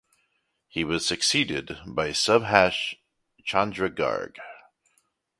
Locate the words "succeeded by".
1.05-2.09